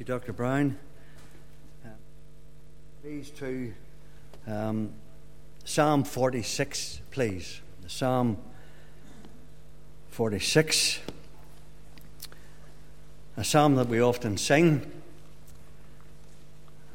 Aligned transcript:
you, 0.00 0.06
Dr. 0.06 0.32
Brown. 0.32 0.78
Uh, 1.84 1.90
please 3.02 3.28
to 3.32 3.74
um, 4.46 4.94
Psalm 5.64 6.04
46, 6.04 7.02
please. 7.10 7.60
Psalm 7.86 8.38
46, 10.08 11.00
a 13.36 13.44
psalm 13.44 13.74
that 13.74 13.88
we 13.88 14.00
often 14.00 14.38
sing, 14.38 14.90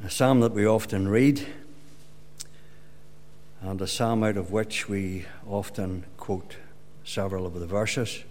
a 0.03 0.09
psalm 0.09 0.39
that 0.39 0.53
we 0.53 0.65
often 0.65 1.07
read, 1.07 1.45
and 3.61 3.79
a 3.83 3.87
psalm 3.87 4.23
out 4.23 4.35
of 4.35 4.51
which 4.51 4.89
we 4.89 5.27
often 5.47 6.05
quote 6.17 6.55
several 7.03 7.45
of 7.45 7.53
the 7.53 7.67
verses. 7.67 8.23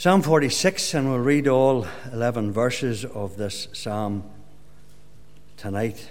Psalm 0.00 0.22
46, 0.22 0.94
and 0.94 1.10
we'll 1.10 1.18
read 1.18 1.46
all 1.46 1.86
11 2.10 2.52
verses 2.52 3.04
of 3.04 3.36
this 3.36 3.68
psalm 3.74 4.24
tonight. 5.58 6.08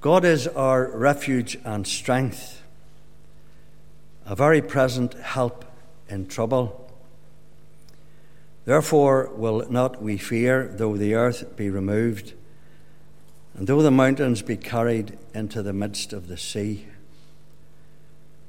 God 0.00 0.24
is 0.24 0.48
our 0.48 0.86
refuge 0.96 1.58
and 1.62 1.86
strength, 1.86 2.62
a 4.24 4.34
very 4.34 4.62
present 4.62 5.12
help 5.20 5.66
in 6.08 6.26
trouble. 6.28 6.90
Therefore 8.64 9.28
will 9.34 9.66
not 9.68 10.02
we 10.02 10.16
fear, 10.16 10.66
though 10.66 10.96
the 10.96 11.14
earth 11.14 11.58
be 11.58 11.68
removed, 11.68 12.32
and 13.52 13.66
though 13.66 13.82
the 13.82 13.90
mountains 13.90 14.40
be 14.40 14.56
carried 14.56 15.18
into 15.34 15.62
the 15.62 15.74
midst 15.74 16.14
of 16.14 16.28
the 16.28 16.38
sea 16.38 16.86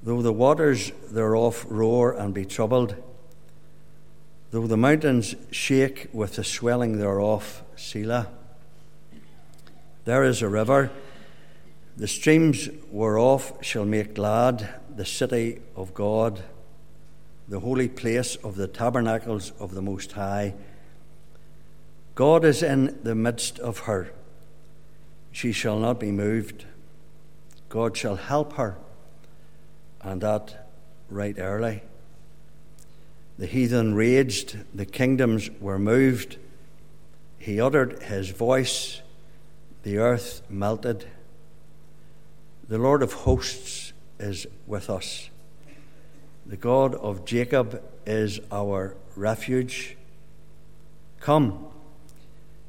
Though 0.06 0.22
the 0.22 0.32
waters 0.32 0.92
thereof 1.10 1.66
roar 1.68 2.12
and 2.12 2.32
be 2.32 2.46
troubled, 2.46 2.96
though 4.52 4.68
the 4.68 4.78
mountains 4.78 5.34
shake 5.50 6.10
with 6.14 6.36
the 6.36 6.44
swelling 6.44 7.00
thereof, 7.00 7.64
Selah. 7.76 8.28
There 10.04 10.24
is 10.24 10.44
a 10.44 10.48
river, 10.48 10.92
the 11.98 12.08
streams 12.08 12.70
whereof 12.92 13.58
shall 13.62 13.86
make 13.86 14.14
glad 14.14 14.76
the 14.96 15.06
city 15.06 15.64
of 15.76 15.96
God, 15.96 16.44
the 17.48 17.62
holy 17.62 17.90
place 17.90 18.36
of 18.36 18.58
the 18.58 18.68
tabernacles 18.68 19.54
of 19.60 19.74
the 19.74 19.82
Most 19.82 20.12
High. 20.12 20.54
God 22.14 22.46
is 22.46 22.62
in 22.62 23.00
the 23.02 23.16
midst 23.16 23.58
of 23.58 23.80
her. 23.80 24.12
She 25.32 25.52
shall 25.52 25.80
not 25.80 26.00
be 26.00 26.12
moved. 26.12 26.66
God 27.70 27.98
shall 27.98 28.18
help 28.18 28.54
her 28.54 28.78
and 30.06 30.22
that 30.22 30.70
right 31.10 31.36
early. 31.40 31.82
The 33.40 33.48
heathen 33.48 33.96
raged, 33.96 34.58
the 34.74 34.86
kingdoms 34.86 35.50
were 35.60 35.80
moved. 35.80 36.38
He 37.40 37.60
uttered 37.60 38.04
his 38.04 38.30
voice, 38.30 39.02
the 39.84 39.98
earth 39.98 40.44
melted. 40.48 41.08
The 42.70 42.78
Lord 42.78 43.02
of 43.02 43.14
hosts 43.14 43.94
is 44.20 44.46
with 44.68 44.90
us. 44.90 45.30
The 46.46 46.56
God 46.56 46.94
of 46.96 47.26
Jacob 47.26 47.84
is 48.06 48.40
our 48.52 48.96
refuge. 49.16 49.98
Come, 51.20 51.66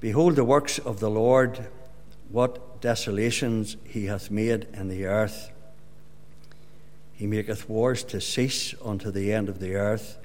behold 0.01 0.37
the 0.37 0.45
works 0.45 0.79
of 0.79 1.01
the 1.01 1.11
Lord, 1.11 1.69
what 2.31 2.81
desolations 2.81 3.77
he 3.85 4.07
hath 4.07 4.31
made 4.31 4.67
in 4.73 4.89
the 4.89 5.05
earth. 5.05 5.51
He 7.17 7.27
maketh 7.27 7.69
wars 7.69 8.05
to 8.05 8.21
cease 8.21 8.75
unto 8.85 9.11
the 9.11 9.33
end 9.33 9.49
of 9.49 9.59
the 9.59 9.75
earth. 9.75 10.19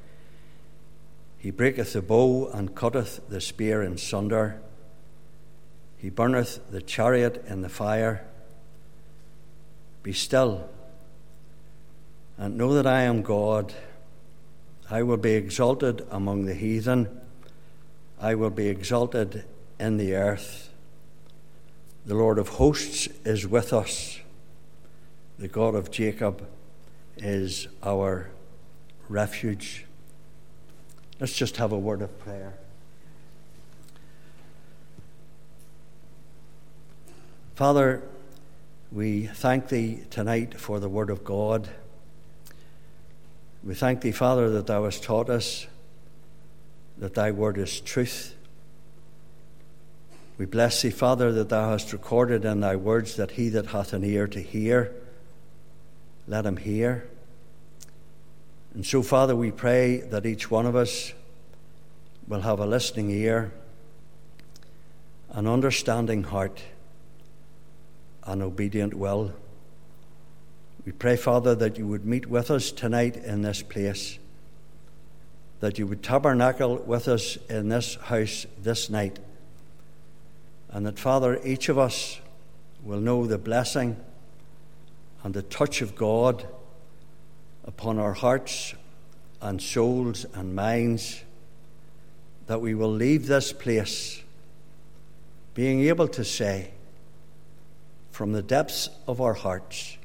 He 1.37 1.49
breaketh 1.49 1.93
the 1.93 2.01
bow 2.01 2.49
and 2.51 2.75
cutteth 2.75 3.21
the 3.29 3.39
spear 3.39 3.81
in 3.81 3.97
sunder. 3.97 4.61
He 5.97 6.09
burneth 6.09 6.69
the 6.69 6.81
chariot 6.81 7.45
in 7.47 7.61
the 7.61 7.69
fire. 7.69 8.25
Be 10.03 10.11
still 10.11 10.69
and 12.37 12.57
know 12.57 12.73
that 12.73 12.87
I 12.87 13.03
am 13.03 13.21
God. 13.21 13.73
I 14.89 15.03
will 15.03 15.17
be 15.17 15.33
exalted 15.33 16.05
among 16.11 16.45
the 16.45 16.55
heathen. 16.55 17.21
I 18.19 18.35
will 18.35 18.49
be 18.49 18.67
exalted 18.67 19.45
in 19.79 19.97
the 19.97 20.15
earth. 20.15 20.69
The 22.05 22.15
Lord 22.15 22.37
of 22.37 22.49
hosts 22.49 23.07
is 23.23 23.47
with 23.47 23.71
us. 23.71 24.19
The 25.39 25.47
God 25.47 25.75
of 25.75 25.91
Jacob 25.91 26.45
is 27.21 27.67
our 27.83 28.29
refuge. 29.07 29.85
Let's 31.19 31.33
just 31.33 31.57
have 31.57 31.71
a 31.71 31.77
word 31.77 32.01
of 32.01 32.17
prayer. 32.19 32.55
Father, 37.55 38.01
we 38.91 39.27
thank 39.27 39.69
Thee 39.69 39.99
tonight 40.09 40.59
for 40.59 40.79
the 40.79 40.89
Word 40.89 41.09
of 41.09 41.23
God. 41.23 41.69
We 43.63 43.75
thank 43.75 44.01
Thee, 44.01 44.11
Father, 44.11 44.49
that 44.49 44.67
Thou 44.67 44.85
hast 44.85 45.03
taught 45.03 45.29
us 45.29 45.67
that 46.97 47.13
Thy 47.13 47.31
Word 47.31 47.57
is 47.57 47.79
truth. 47.79 48.35
We 50.37 50.45
bless 50.45 50.81
Thee, 50.81 50.89
Father, 50.89 51.31
that 51.33 51.49
Thou 51.49 51.69
hast 51.69 51.93
recorded 51.93 52.45
in 52.45 52.61
Thy 52.61 52.75
words 52.75 53.15
that 53.15 53.31
he 53.31 53.49
that 53.49 53.67
hath 53.67 53.93
an 53.93 54.03
ear 54.03 54.27
to 54.27 54.41
hear, 54.41 54.91
let 56.27 56.45
him 56.45 56.57
hear. 56.57 57.07
And 58.73 58.85
so, 58.85 59.03
Father, 59.03 59.35
we 59.35 59.51
pray 59.51 59.97
that 59.97 60.25
each 60.25 60.49
one 60.49 60.65
of 60.65 60.75
us 60.75 61.13
will 62.27 62.41
have 62.41 62.59
a 62.59 62.65
listening 62.65 63.09
ear, 63.09 63.51
an 65.31 65.47
understanding 65.47 66.23
heart, 66.23 66.61
an 68.23 68.41
obedient 68.41 68.93
will. 68.93 69.33
We 70.85 70.93
pray, 70.93 71.17
Father, 71.17 71.53
that 71.55 71.77
you 71.77 71.87
would 71.87 72.05
meet 72.05 72.27
with 72.27 72.49
us 72.49 72.71
tonight 72.71 73.17
in 73.17 73.41
this 73.41 73.61
place, 73.61 74.17
that 75.59 75.77
you 75.77 75.85
would 75.85 76.01
tabernacle 76.01 76.77
with 76.77 77.07
us 77.07 77.37
in 77.49 77.69
this 77.69 77.95
house 77.95 78.45
this 78.61 78.89
night, 78.89 79.19
and 80.69 80.85
that, 80.85 80.97
Father, 80.97 81.39
each 81.43 81.67
of 81.67 81.77
us 81.77 82.19
will 82.83 82.99
know 82.99 83.27
the 83.27 83.37
blessing 83.37 83.97
and 85.23 85.33
the 85.33 85.43
touch 85.43 85.81
of 85.81 85.95
God 85.95 86.47
upon 87.65 87.99
our 87.99 88.13
hearts 88.13 88.73
and 89.41 89.61
souls 89.61 90.25
and 90.33 90.55
minds 90.55 91.23
that 92.47 92.59
we 92.59 92.73
will 92.75 92.91
leave 92.91 93.27
this 93.27 93.53
place 93.53 94.21
being 95.53 95.81
able 95.81 96.07
to 96.07 96.23
say 96.23 96.71
from 98.11 98.31
the 98.31 98.41
depths 98.41 98.89
of 99.07 99.21
our 99.21 99.33
hearts 99.33 99.97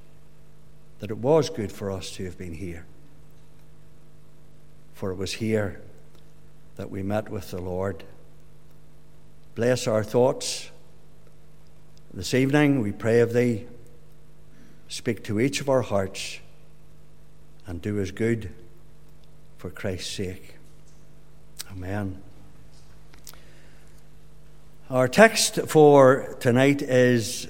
that 1.00 1.10
it 1.10 1.18
was 1.18 1.50
good 1.50 1.70
for 1.70 1.90
us 1.90 2.10
to 2.12 2.24
have 2.24 2.38
been 2.38 2.54
here. 2.54 2.86
For 4.94 5.10
it 5.10 5.16
was 5.16 5.34
here 5.34 5.80
that 6.76 6.90
we 6.90 7.02
met 7.02 7.28
with 7.28 7.50
the 7.50 7.60
Lord. 7.60 8.04
Bless 9.54 9.86
our 9.86 10.02
thoughts. 10.02 10.70
This 12.12 12.32
evening, 12.32 12.80
we 12.80 12.92
pray 12.92 13.20
of 13.20 13.32
Thee. 13.32 13.66
Speak 14.88 15.24
to 15.24 15.40
each 15.40 15.60
of 15.60 15.68
our 15.68 15.82
hearts 15.82 16.38
and 17.66 17.82
do 17.82 18.00
us 18.00 18.12
good 18.12 18.50
for 19.58 19.68
Christ's 19.68 20.14
sake. 20.14 20.54
Amen. 21.72 22.22
Our 24.88 25.08
text 25.08 25.58
for 25.66 26.36
tonight 26.38 26.82
is 26.82 27.48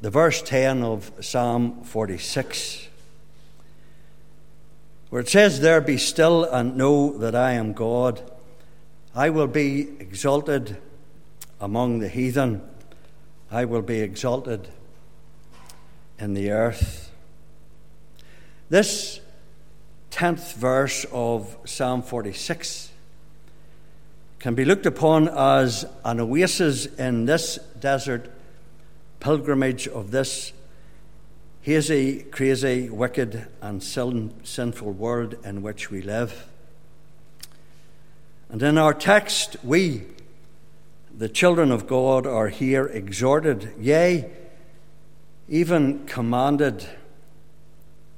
the 0.00 0.08
verse 0.08 0.40
10 0.40 0.82
of 0.82 1.12
Psalm 1.20 1.84
46, 1.84 2.88
where 5.10 5.20
it 5.20 5.28
says, 5.28 5.60
There 5.60 5.82
be 5.82 5.98
still 5.98 6.44
and 6.44 6.78
know 6.78 7.18
that 7.18 7.34
I 7.34 7.52
am 7.52 7.74
God. 7.74 8.22
I 9.14 9.28
will 9.28 9.46
be 9.46 9.82
exalted 10.00 10.78
among 11.60 11.98
the 11.98 12.08
heathen, 12.08 12.62
I 13.50 13.66
will 13.66 13.82
be 13.82 14.00
exalted 14.00 14.68
in 16.18 16.34
the 16.34 16.50
earth. 16.50 17.10
This 18.68 19.20
10th 20.10 20.54
verse 20.54 21.06
of 21.12 21.56
Psalm 21.64 22.02
46 22.02 22.90
can 24.38 24.54
be 24.54 24.64
looked 24.64 24.86
upon 24.86 25.28
as 25.28 25.84
an 26.04 26.20
oasis 26.20 26.86
in 26.86 27.26
this 27.26 27.58
desert 27.78 28.30
pilgrimage 29.20 29.88
of 29.88 30.10
this 30.10 30.52
hazy, 31.62 32.22
crazy, 32.22 32.88
wicked, 32.88 33.46
and 33.60 33.82
sin- 33.82 34.32
sinful 34.44 34.92
world 34.92 35.34
in 35.44 35.62
which 35.62 35.90
we 35.90 36.00
live. 36.00 36.46
And 38.48 38.62
in 38.62 38.78
our 38.78 38.94
text, 38.94 39.56
we, 39.64 40.04
the 41.16 41.28
children 41.28 41.72
of 41.72 41.88
God, 41.88 42.26
are 42.26 42.48
here 42.48 42.86
exhorted, 42.86 43.72
yea, 43.80 44.30
even 45.48 46.06
commanded 46.06 46.86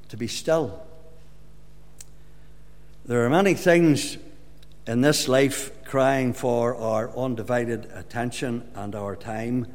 to 0.09 0.17
be 0.17 0.27
still. 0.27 0.83
There 3.05 3.25
are 3.25 3.31
many 3.31 3.55
things 3.55 4.17
in 4.87 5.03
this 5.03 5.29
life 5.29 5.71
crying 5.85 6.33
for 6.33 6.77
our 6.77 7.11
undivided 7.17 7.91
attention 7.95 8.69
and 8.75 8.95
our 8.95 9.17
time. 9.17 9.67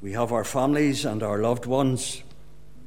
We 0.00 0.12
have 0.12 0.32
our 0.32 0.44
families 0.44 1.04
and 1.04 1.22
our 1.22 1.38
loved 1.38 1.66
ones. 1.66 2.22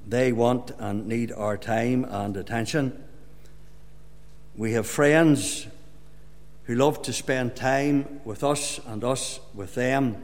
They 0.08 0.32
want 0.32 0.72
and 0.80 1.08
need 1.08 1.32
our 1.32 1.58
time 1.58 2.06
and 2.06 2.36
attention. 2.38 3.04
We 4.56 4.74
have 4.74 4.88
friends 4.88 5.68
who 6.64 6.76
love 6.76 7.02
to 7.04 7.14
spend 7.14 7.56
time 7.56 8.22
with 8.24 8.44
us 8.44 8.80
and 8.86 9.04
us 9.04 9.40
with 9.54 9.76
them. 9.76 10.24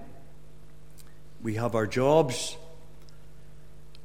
We 1.41 1.55
have 1.55 1.75
our 1.75 1.87
jobs, 1.87 2.55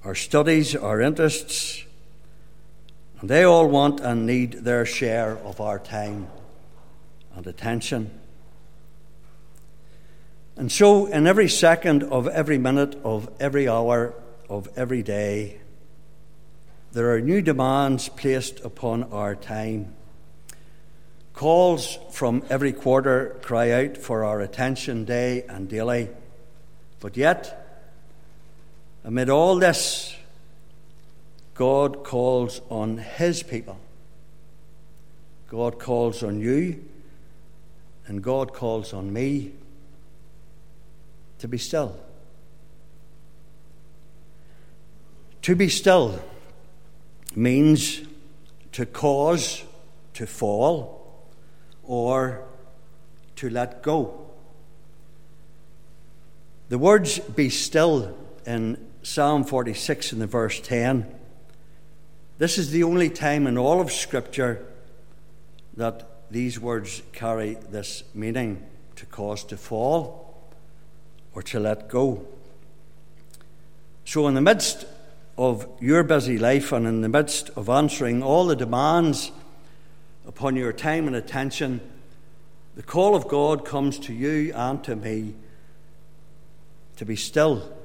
our 0.06 0.14
studies, 0.14 0.76
our 0.76 1.00
interests, 1.00 1.84
and 3.20 3.28
they 3.28 3.42
all 3.42 3.66
want 3.66 3.98
and 3.98 4.24
need 4.24 4.52
their 4.52 4.86
share 4.86 5.36
of 5.38 5.60
our 5.60 5.80
time 5.80 6.28
and 7.34 7.44
attention. 7.48 8.08
And 10.54 10.70
so, 10.70 11.06
in 11.06 11.26
every 11.26 11.48
second 11.48 12.04
of 12.04 12.28
every 12.28 12.56
minute 12.56 12.94
of 13.02 13.28
every 13.40 13.68
hour 13.68 14.14
of 14.48 14.68
every 14.76 15.02
day, 15.02 15.58
there 16.92 17.12
are 17.12 17.20
new 17.20 17.42
demands 17.42 18.08
placed 18.08 18.60
upon 18.60 19.02
our 19.12 19.34
time. 19.34 19.92
Calls 21.32 21.98
from 22.12 22.44
every 22.48 22.72
quarter 22.72 23.36
cry 23.42 23.72
out 23.72 23.96
for 23.96 24.24
our 24.24 24.40
attention 24.40 25.04
day 25.04 25.42
and 25.48 25.68
daily. 25.68 26.10
But 27.00 27.16
yet, 27.16 27.65
amid 29.06 29.30
all 29.30 29.56
this, 29.56 30.16
God 31.54 32.02
calls 32.02 32.60
on 32.68 32.98
His 32.98 33.44
people. 33.44 33.78
God 35.48 35.78
calls 35.78 36.24
on 36.24 36.40
you, 36.40 36.84
and 38.08 38.20
God 38.20 38.52
calls 38.52 38.92
on 38.92 39.12
me 39.12 39.52
to 41.38 41.46
be 41.46 41.56
still. 41.56 41.96
To 45.42 45.54
be 45.54 45.68
still 45.68 46.20
means 47.36 48.02
to 48.72 48.84
cause 48.84 49.62
to 50.14 50.26
fall 50.26 51.22
or 51.84 52.42
to 53.36 53.48
let 53.50 53.84
go. 53.84 54.26
The 56.70 56.78
words 56.78 57.20
be 57.20 57.50
still 57.50 58.16
in 58.44 58.76
Psalm 59.06 59.44
46 59.44 60.12
in 60.14 60.18
the 60.18 60.26
verse 60.26 60.58
10 60.58 61.06
this 62.38 62.58
is 62.58 62.72
the 62.72 62.82
only 62.82 63.08
time 63.08 63.46
in 63.46 63.56
all 63.56 63.80
of 63.80 63.92
Scripture 63.92 64.66
that 65.76 66.10
these 66.28 66.58
words 66.58 67.02
carry 67.12 67.54
this 67.70 68.02
meaning 68.14 68.66
to 68.96 69.06
cause 69.06 69.44
to 69.44 69.56
fall 69.56 70.50
or 71.36 71.42
to 71.44 71.60
let 71.60 71.88
go. 71.88 72.26
So, 74.04 74.26
in 74.26 74.34
the 74.34 74.40
midst 74.40 74.86
of 75.38 75.68
your 75.80 76.02
busy 76.02 76.36
life 76.36 76.72
and 76.72 76.84
in 76.84 77.00
the 77.00 77.08
midst 77.08 77.50
of 77.50 77.68
answering 77.68 78.24
all 78.24 78.46
the 78.46 78.56
demands 78.56 79.30
upon 80.26 80.56
your 80.56 80.72
time 80.72 81.06
and 81.06 81.14
attention, 81.14 81.80
the 82.74 82.82
call 82.82 83.14
of 83.14 83.28
God 83.28 83.64
comes 83.64 84.00
to 84.00 84.12
you 84.12 84.52
and 84.52 84.82
to 84.82 84.96
me 84.96 85.36
to 86.96 87.04
be 87.06 87.14
still. 87.14 87.75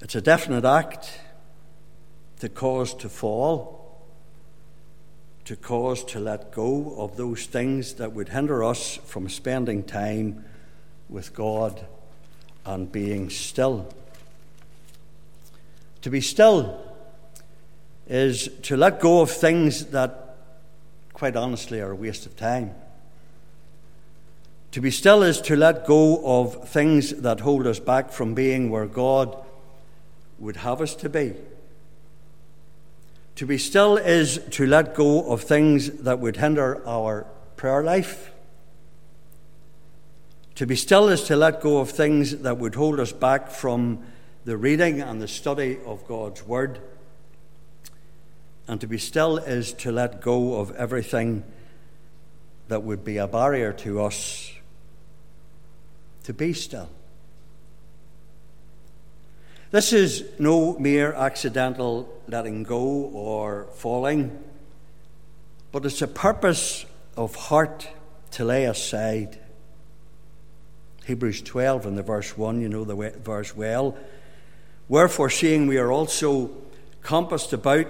It's 0.00 0.14
a 0.14 0.20
definite 0.20 0.64
act 0.64 1.20
to 2.40 2.50
cause 2.50 2.92
to 2.96 3.08
fall, 3.08 4.02
to 5.46 5.56
cause 5.56 6.04
to 6.04 6.20
let 6.20 6.52
go 6.52 6.94
of 6.98 7.16
those 7.16 7.46
things 7.46 7.94
that 7.94 8.12
would 8.12 8.28
hinder 8.28 8.62
us 8.62 8.96
from 8.96 9.28
spending 9.30 9.82
time 9.82 10.44
with 11.08 11.32
God 11.32 11.86
and 12.66 12.92
being 12.92 13.30
still. 13.30 13.88
To 16.02 16.10
be 16.10 16.20
still 16.20 16.78
is 18.06 18.50
to 18.62 18.76
let 18.76 19.00
go 19.00 19.22
of 19.22 19.30
things 19.30 19.86
that, 19.86 20.36
quite 21.14 21.36
honestly, 21.36 21.80
are 21.80 21.92
a 21.92 21.96
waste 21.96 22.26
of 22.26 22.36
time. 22.36 22.74
To 24.72 24.82
be 24.82 24.90
still 24.90 25.22
is 25.22 25.40
to 25.42 25.56
let 25.56 25.86
go 25.86 26.20
of 26.42 26.68
things 26.68 27.12
that 27.12 27.40
hold 27.40 27.66
us 27.66 27.80
back 27.80 28.12
from 28.12 28.34
being 28.34 28.68
where 28.70 28.84
God 28.84 29.42
would 30.38 30.56
have 30.56 30.80
us 30.80 30.94
to 30.96 31.08
be. 31.08 31.34
To 33.36 33.46
be 33.46 33.58
still 33.58 33.96
is 33.96 34.40
to 34.52 34.66
let 34.66 34.94
go 34.94 35.30
of 35.30 35.42
things 35.42 35.90
that 35.90 36.18
would 36.20 36.36
hinder 36.36 36.86
our 36.86 37.26
prayer 37.56 37.82
life. 37.82 38.32
To 40.54 40.66
be 40.66 40.76
still 40.76 41.08
is 41.08 41.22
to 41.24 41.36
let 41.36 41.60
go 41.60 41.78
of 41.78 41.90
things 41.90 42.38
that 42.38 42.56
would 42.56 42.74
hold 42.74 42.98
us 42.98 43.12
back 43.12 43.50
from 43.50 44.02
the 44.46 44.56
reading 44.56 45.02
and 45.02 45.20
the 45.20 45.28
study 45.28 45.78
of 45.84 46.06
God's 46.06 46.42
Word. 46.42 46.80
And 48.66 48.80
to 48.80 48.86
be 48.86 48.98
still 48.98 49.36
is 49.36 49.72
to 49.74 49.92
let 49.92 50.22
go 50.22 50.58
of 50.58 50.74
everything 50.76 51.44
that 52.68 52.82
would 52.82 53.04
be 53.04 53.18
a 53.18 53.28
barrier 53.28 53.72
to 53.74 54.02
us 54.02 54.52
to 56.24 56.32
be 56.32 56.52
still. 56.52 56.88
This 59.72 59.92
is 59.92 60.24
no 60.38 60.78
mere 60.78 61.12
accidental 61.12 62.08
letting 62.28 62.62
go 62.62 62.78
or 62.78 63.66
falling, 63.74 64.38
but 65.72 65.84
it's 65.84 66.02
a 66.02 66.08
purpose 66.08 66.86
of 67.16 67.34
heart 67.34 67.88
to 68.32 68.44
lay 68.44 68.66
aside. 68.66 69.40
Hebrews 71.04 71.42
12 71.42 71.86
and 71.86 71.98
the 71.98 72.02
verse 72.02 72.36
1, 72.36 72.60
you 72.60 72.68
know 72.68 72.84
the 72.84 73.10
verse 73.22 73.56
well. 73.56 73.96
Wherefore, 74.88 75.30
seeing 75.30 75.66
we 75.66 75.78
are 75.78 75.90
also 75.90 76.50
compassed 77.02 77.52
about 77.52 77.86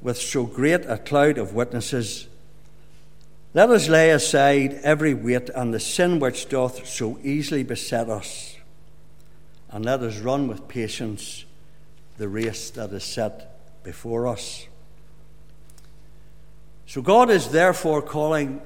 with 0.00 0.18
so 0.18 0.44
great 0.44 0.84
a 0.86 0.98
cloud 0.98 1.38
of 1.38 1.54
witnesses, 1.54 2.26
let 3.54 3.70
us 3.70 3.88
lay 3.88 4.10
aside 4.10 4.80
every 4.82 5.14
weight 5.14 5.50
and 5.50 5.72
the 5.72 5.78
sin 5.78 6.18
which 6.18 6.48
doth 6.48 6.88
so 6.88 7.20
easily 7.22 7.62
beset 7.62 8.08
us 8.08 8.56
and 9.72 9.84
let 9.86 10.00
us 10.00 10.18
run 10.18 10.46
with 10.46 10.68
patience 10.68 11.46
the 12.18 12.28
race 12.28 12.70
that 12.70 12.92
is 12.92 13.02
set 13.02 13.82
before 13.82 14.28
us. 14.28 14.66
So, 16.86 17.00
God 17.00 17.30
is 17.30 17.48
therefore 17.48 18.02
calling 18.02 18.60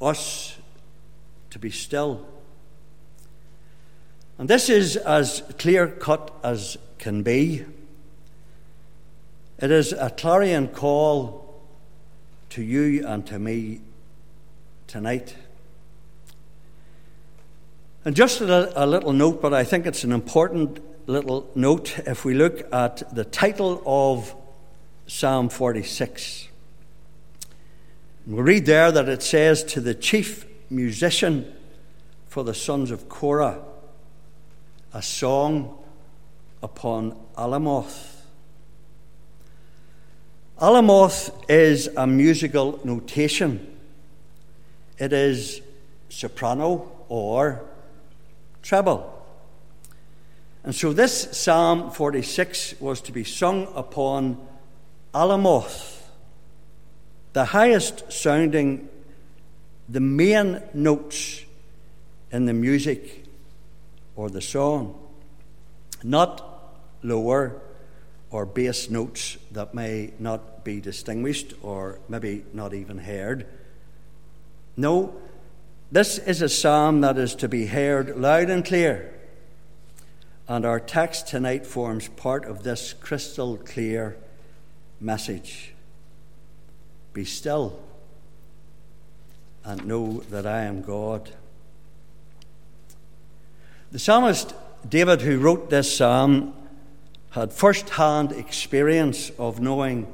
us 0.00 0.58
to 1.50 1.58
be 1.58 1.70
still. 1.70 2.26
And 4.36 4.48
this 4.48 4.68
is 4.68 4.96
as 4.96 5.42
clear 5.58 5.88
cut 5.88 6.32
as 6.44 6.76
can 6.98 7.22
be. 7.22 7.64
It 9.58 9.70
is 9.70 9.92
a 9.92 10.10
clarion 10.10 10.68
call 10.68 11.60
to 12.50 12.62
you 12.62 13.06
and 13.06 13.26
to 13.26 13.38
me 13.38 13.80
tonight. 14.86 15.34
And 18.08 18.16
just 18.16 18.40
a, 18.40 18.72
a 18.82 18.86
little 18.86 19.12
note, 19.12 19.42
but 19.42 19.52
I 19.52 19.64
think 19.64 19.84
it's 19.84 20.02
an 20.02 20.12
important 20.12 20.80
little 21.06 21.50
note 21.54 21.98
if 22.06 22.24
we 22.24 22.32
look 22.32 22.66
at 22.72 23.14
the 23.14 23.22
title 23.22 23.82
of 23.84 24.34
Psalm 25.06 25.50
46. 25.50 26.48
We 28.26 28.40
read 28.40 28.64
there 28.64 28.90
that 28.90 29.10
it 29.10 29.22
says, 29.22 29.62
To 29.64 29.82
the 29.82 29.94
chief 29.94 30.46
musician 30.70 31.54
for 32.28 32.44
the 32.44 32.54
sons 32.54 32.90
of 32.90 33.10
Korah, 33.10 33.60
a 34.94 35.02
song 35.02 35.76
upon 36.62 37.14
Alamoth. 37.36 38.22
Alamoth 40.58 41.30
is 41.50 41.90
a 41.94 42.06
musical 42.06 42.80
notation. 42.84 43.78
It 44.96 45.12
is 45.12 45.60
soprano 46.08 46.90
or 47.10 47.67
treble. 48.68 49.10
And 50.62 50.74
so 50.74 50.92
this 50.92 51.28
Psalm 51.32 51.90
46 51.90 52.74
was 52.80 53.00
to 53.02 53.12
be 53.12 53.24
sung 53.24 53.66
upon 53.74 54.36
Alamoth, 55.14 56.02
the 57.32 57.46
highest 57.46 58.12
sounding, 58.12 58.90
the 59.88 60.00
main 60.00 60.60
notes 60.74 61.46
in 62.30 62.44
the 62.44 62.52
music 62.52 63.24
or 64.16 64.28
the 64.28 64.42
song, 64.42 64.98
not 66.02 66.76
lower 67.02 67.62
or 68.30 68.44
bass 68.44 68.90
notes 68.90 69.38
that 69.50 69.72
may 69.72 70.12
not 70.18 70.62
be 70.62 70.78
distinguished 70.78 71.54
or 71.62 72.00
maybe 72.06 72.44
not 72.52 72.74
even 72.74 72.98
heard. 72.98 73.46
No, 74.76 75.16
this 75.90 76.18
is 76.18 76.42
a 76.42 76.48
psalm 76.48 77.00
that 77.00 77.16
is 77.16 77.34
to 77.36 77.48
be 77.48 77.66
heard 77.66 78.16
loud 78.16 78.50
and 78.50 78.64
clear. 78.64 79.14
And 80.46 80.64
our 80.64 80.80
text 80.80 81.28
tonight 81.28 81.66
forms 81.66 82.08
part 82.08 82.44
of 82.44 82.62
this 82.62 82.94
crystal 82.94 83.56
clear 83.56 84.16
message 85.00 85.74
Be 87.12 87.24
still 87.24 87.78
and 89.64 89.84
know 89.86 90.20
that 90.30 90.46
I 90.46 90.62
am 90.62 90.82
God. 90.82 91.30
The 93.90 93.98
psalmist 93.98 94.54
David, 94.88 95.22
who 95.22 95.38
wrote 95.38 95.70
this 95.70 95.96
psalm, 95.96 96.54
had 97.30 97.52
first 97.52 97.90
hand 97.90 98.32
experience 98.32 99.30
of 99.38 99.60
knowing 99.60 100.06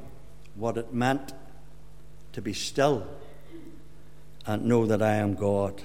what 0.55 0.77
it 0.77 0.93
meant 0.93 1.33
to 2.33 2.43
be 2.43 2.53
still 2.53 3.07
and 4.47 4.65
know 4.65 4.87
that 4.87 5.03
I 5.03 5.15
am 5.15 5.35
God. 5.35 5.83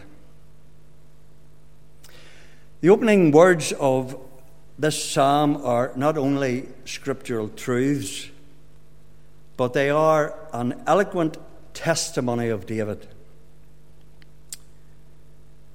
The 2.81 2.89
opening 2.89 3.31
words 3.31 3.73
of 3.73 4.17
this 4.77 5.03
psalm 5.03 5.57
are 5.65 5.91
not 5.95 6.17
only 6.17 6.69
scriptural 6.85 7.49
truths, 7.49 8.29
but 9.57 9.73
they 9.73 9.89
are 9.89 10.33
an 10.53 10.81
eloquent 10.87 11.37
testimony 11.73 12.47
of 12.47 12.65
David. 12.65 13.07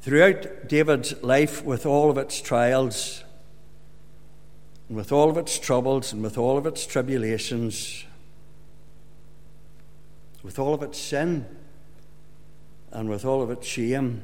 Throughout 0.00 0.68
David's 0.68 1.22
life, 1.22 1.62
with 1.64 1.84
all 1.84 2.10
of 2.10 2.16
its 2.16 2.40
trials, 2.40 3.24
and 4.88 4.96
with 4.96 5.12
all 5.12 5.28
of 5.28 5.36
its 5.36 5.58
troubles, 5.58 6.12
and 6.12 6.22
with 6.22 6.38
all 6.38 6.56
of 6.56 6.66
its 6.66 6.86
tribulations, 6.86 8.04
with 10.42 10.58
all 10.58 10.72
of 10.72 10.82
its 10.82 10.98
sin, 10.98 11.46
and 12.94 13.08
with 13.08 13.24
all 13.24 13.42
of 13.42 13.50
its 13.50 13.66
shame, 13.66 13.98
um, 13.98 14.22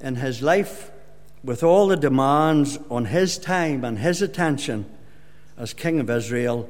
in 0.00 0.16
his 0.16 0.42
life, 0.42 0.90
with 1.44 1.62
all 1.62 1.86
the 1.86 1.96
demands 1.96 2.78
on 2.90 3.04
his 3.04 3.38
time 3.38 3.84
and 3.84 3.98
his 3.98 4.22
attention 4.22 4.86
as 5.56 5.72
King 5.74 6.00
of 6.00 6.10
Israel, 6.10 6.68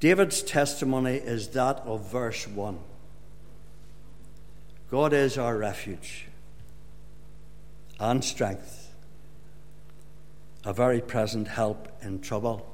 David's 0.00 0.42
testimony 0.42 1.16
is 1.16 1.48
that 1.48 1.78
of 1.86 2.10
verse 2.10 2.46
1. 2.46 2.78
God 4.90 5.12
is 5.12 5.38
our 5.38 5.56
refuge 5.56 6.26
and 8.00 8.24
strength, 8.24 8.92
a 10.64 10.72
very 10.72 11.00
present 11.00 11.46
help 11.46 11.88
in 12.02 12.20
trouble. 12.20 12.66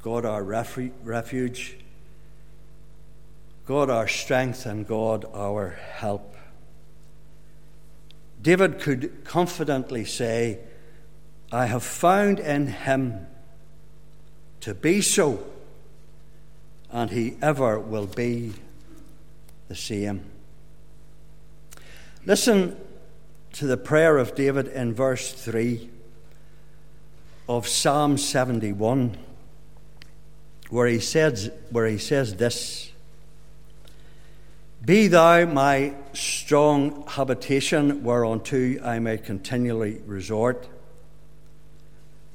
God, 0.00 0.24
our 0.24 0.42
refuge, 0.42 1.78
God, 3.66 3.90
our 3.90 4.08
strength, 4.08 4.66
and 4.66 4.86
God, 4.86 5.24
our 5.32 5.70
help. 5.70 6.34
David 8.40 8.80
could 8.80 9.24
confidently 9.24 10.04
say, 10.04 10.58
I 11.52 11.66
have 11.66 11.84
found 11.84 12.40
in 12.40 12.66
him 12.66 13.26
to 14.60 14.74
be 14.74 15.00
so, 15.00 15.44
and 16.90 17.10
he 17.10 17.36
ever 17.40 17.78
will 17.78 18.06
be 18.06 18.54
the 19.68 19.76
same. 19.76 20.24
Listen 22.24 22.76
to 23.52 23.66
the 23.66 23.76
prayer 23.76 24.18
of 24.18 24.34
David 24.34 24.66
in 24.68 24.94
verse 24.94 25.32
3 25.32 25.88
of 27.48 27.68
Psalm 27.68 28.16
71, 28.16 29.18
where 30.70 30.86
he 30.86 31.00
says, 31.00 31.50
where 31.70 31.86
he 31.86 31.98
says 31.98 32.36
this. 32.36 32.91
Be 34.84 35.06
thou 35.06 35.44
my 35.44 35.94
strong 36.12 37.04
habitation 37.06 38.02
whereunto 38.02 38.82
I 38.82 38.98
may 38.98 39.16
continually 39.16 40.00
resort. 40.06 40.66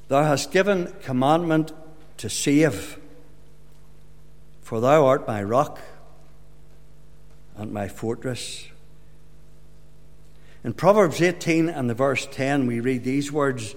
Thou 0.08 0.24
hast 0.24 0.52
given 0.52 0.94
commandment 1.02 1.74
to 2.18 2.30
save, 2.30 3.00
for 4.62 4.80
thou 4.80 5.06
art 5.06 5.28
my 5.28 5.44
rock 5.44 5.82
and 7.58 7.74
my 7.74 7.90
fortress. 7.90 8.68
In 10.64 10.72
Proverbs 10.72 11.22
18 11.22 11.68
and 11.68 11.90
the 11.90 11.94
verse 11.94 12.28
10, 12.32 12.66
we 12.66 12.80
read 12.80 13.04
these 13.04 13.30
words 13.30 13.76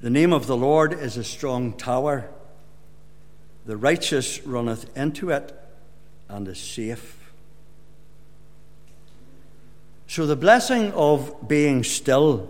The 0.00 0.10
name 0.10 0.32
of 0.32 0.46
the 0.46 0.56
Lord 0.56 0.92
is 0.92 1.16
a 1.16 1.24
strong 1.24 1.72
tower, 1.72 2.30
the 3.64 3.76
righteous 3.76 4.46
runneth 4.46 4.96
into 4.96 5.30
it 5.30 5.52
and 6.28 6.46
is 6.46 6.58
safe. 6.58 7.25
So, 10.16 10.24
the 10.24 10.34
blessing 10.34 10.92
of 10.92 11.46
being 11.46 11.84
still 11.84 12.48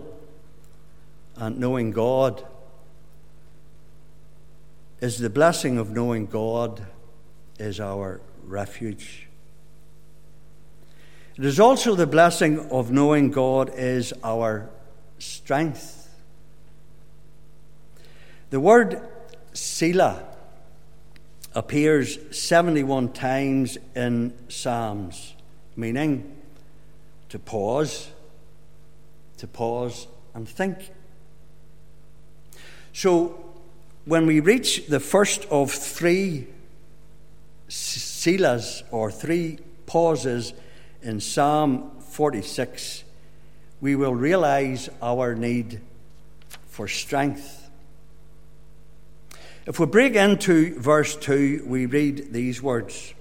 and 1.35 1.59
knowing 1.59 1.91
God 1.91 2.45
is 5.01 5.17
the 5.17 5.29
blessing 5.29 5.77
of 5.77 5.91
knowing 5.91 6.27
God 6.27 6.87
is 7.59 7.81
our 7.81 8.21
refuge. 8.45 9.27
It 11.35 11.43
is 11.43 11.59
also 11.59 11.93
the 11.93 12.07
blessing 12.07 12.71
of 12.71 12.89
knowing 12.89 13.31
God 13.31 13.73
is 13.75 14.13
our 14.23 14.69
strength. 15.19 16.09
The 18.49 18.61
word 18.61 19.05
Selah 19.51 20.23
appears 21.53 22.17
71 22.31 23.11
times 23.11 23.77
in 23.93 24.33
Psalms, 24.47 25.33
meaning 25.75 26.36
to 27.29 27.39
pause, 27.39 28.09
to 29.37 29.47
pause 29.47 30.07
and 30.33 30.47
think. 30.47 30.77
So, 32.93 33.43
when 34.05 34.25
we 34.25 34.39
reach 34.39 34.87
the 34.87 34.99
first 34.99 35.45
of 35.51 35.71
three 35.71 36.47
Selahs 37.69 38.83
or 38.91 39.11
three 39.11 39.59
pauses 39.85 40.53
in 41.01 41.19
Psalm 41.19 41.91
46, 41.99 43.03
we 43.81 43.95
will 43.95 44.15
realize 44.15 44.89
our 45.01 45.35
need 45.35 45.81
for 46.67 46.87
strength. 46.87 47.69
If 49.65 49.79
we 49.79 49.85
break 49.85 50.15
into 50.15 50.79
verse 50.79 51.15
2, 51.17 51.65
we 51.67 51.85
read 51.85 52.31
these 52.31 52.61
words 52.61 53.13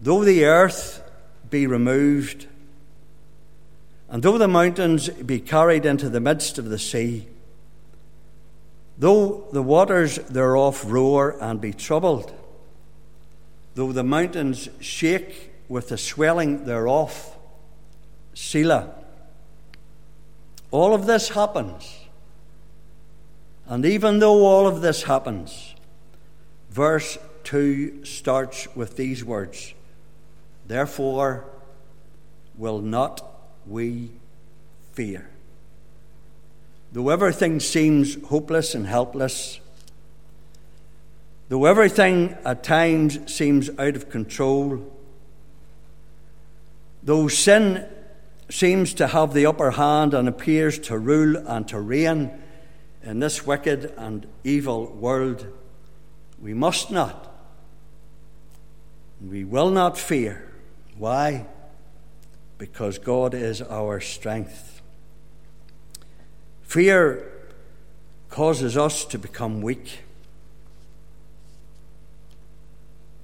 Though 0.00 0.24
the 0.24 0.44
earth 0.44 1.02
be 1.50 1.66
removed, 1.66 2.46
and 4.08 4.22
though 4.22 4.38
the 4.38 4.48
mountains 4.48 5.08
be 5.08 5.40
carried 5.40 5.84
into 5.84 6.08
the 6.08 6.20
midst 6.20 6.58
of 6.58 6.70
the 6.70 6.78
sea, 6.78 7.28
though 8.98 9.46
the 9.52 9.62
waters 9.62 10.16
thereof 10.16 10.90
roar 10.90 11.36
and 11.40 11.60
be 11.60 11.72
troubled, 11.72 12.32
though 13.74 13.92
the 13.92 14.04
mountains 14.04 14.68
shake 14.80 15.52
with 15.68 15.88
the 15.88 15.98
swelling 15.98 16.64
thereof, 16.64 17.36
Selah. 18.34 18.94
All 20.70 20.94
of 20.94 21.06
this 21.06 21.30
happens. 21.30 21.98
And 23.66 23.84
even 23.84 24.18
though 24.18 24.46
all 24.46 24.66
of 24.66 24.80
this 24.80 25.02
happens, 25.02 25.74
verse 26.70 27.18
2 27.44 28.04
starts 28.04 28.74
with 28.74 28.96
these 28.96 29.24
words 29.24 29.74
Therefore, 30.68 31.46
will 32.58 32.80
not 32.80 33.24
we 33.66 34.10
fear. 34.92 35.30
Though 36.92 37.08
everything 37.08 37.58
seems 37.58 38.22
hopeless 38.24 38.74
and 38.74 38.86
helpless, 38.86 39.60
though 41.48 41.64
everything 41.64 42.36
at 42.44 42.62
times 42.62 43.32
seems 43.32 43.70
out 43.78 43.96
of 43.96 44.10
control, 44.10 44.92
though 47.02 47.28
sin 47.28 47.86
seems 48.50 48.92
to 48.94 49.06
have 49.06 49.32
the 49.32 49.46
upper 49.46 49.70
hand 49.70 50.12
and 50.12 50.28
appears 50.28 50.78
to 50.80 50.98
rule 50.98 51.36
and 51.48 51.66
to 51.68 51.80
reign 51.80 52.30
in 53.02 53.20
this 53.20 53.46
wicked 53.46 53.94
and 53.96 54.26
evil 54.44 54.86
world, 54.92 55.46
we 56.42 56.52
must 56.52 56.90
not, 56.90 57.34
we 59.26 59.44
will 59.44 59.70
not 59.70 59.96
fear 59.96 60.47
why? 60.98 61.46
Because 62.58 62.98
God 62.98 63.34
is 63.34 63.62
our 63.62 64.00
strength. 64.00 64.82
Fear 66.62 67.30
causes 68.28 68.76
us 68.76 69.04
to 69.06 69.18
become 69.18 69.62
weak. 69.62 70.00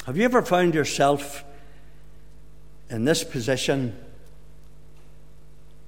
Have 0.07 0.17
you 0.17 0.25
ever 0.25 0.43
found 0.43 0.75
yourself 0.75 1.45
in 2.91 3.05
this 3.05 3.25
position? 3.25 3.97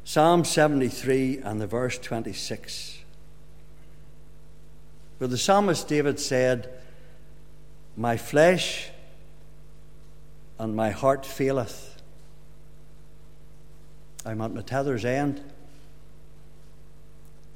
Psalm 0.04 0.44
73 0.44 1.38
and 1.38 1.60
the 1.60 1.66
verse 1.66 1.98
26, 1.98 2.98
where 5.18 5.28
the 5.28 5.36
psalmist 5.36 5.88
David 5.88 6.18
said, 6.20 6.72
My 7.96 8.16
flesh 8.16 8.90
and 10.58 10.74
my 10.74 10.90
heart 10.90 11.26
faileth. 11.26 12.00
I'm 14.24 14.40
at 14.40 14.54
my 14.54 14.62
tether's 14.62 15.04
end. 15.04 15.40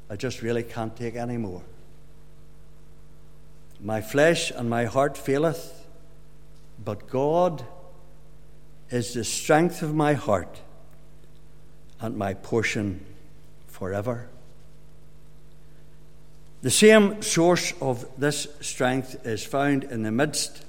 I 0.09 0.17
just 0.17 0.43
really 0.43 0.63
can't 0.63 0.97
take 0.97 1.17
any 1.17 1.37
more. 1.37 1.63
My 3.81 4.01
flesh 4.01 4.51
and 4.51 4.69
my 4.69 4.85
heart 4.85 5.17
faileth, 5.17 5.87
but 6.85 7.09
God 7.09 7.65
is 8.91 9.15
the 9.15 9.25
strength 9.25 9.83
of 9.83 9.95
my 9.95 10.15
heart 10.15 10.61
and 12.01 12.17
my 12.17 12.35
portion 12.35 13.05
forever. 13.69 14.29
The 16.63 16.71
same 16.71 17.23
source 17.23 17.73
of 17.81 18.07
this 18.19 18.47
strength 18.61 19.27
is 19.27 19.45
found 19.45 19.85
in 19.85 20.03
the 20.03 20.11
midst 20.11 20.65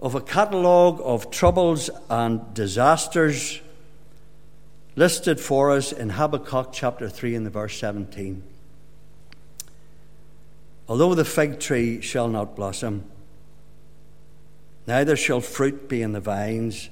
of 0.00 0.14
a 0.14 0.20
catalogue 0.20 1.00
of 1.04 1.30
troubles 1.30 1.90
and 2.08 2.54
disasters 2.54 3.60
listed 4.96 5.38
for 5.38 5.70
us 5.70 5.92
in 5.92 6.10
Habakkuk 6.10 6.70
chapter 6.72 7.08
3 7.08 7.34
and 7.34 7.46
the 7.46 7.50
verse 7.50 7.78
17. 7.78 8.42
Although 10.88 11.14
the 11.14 11.24
fig 11.24 11.60
tree 11.60 12.00
shall 12.00 12.28
not 12.28 12.56
blossom, 12.56 13.04
neither 14.86 15.16
shall 15.16 15.40
fruit 15.40 15.88
be 15.88 16.02
in 16.02 16.12
the 16.12 16.20
vines, 16.20 16.88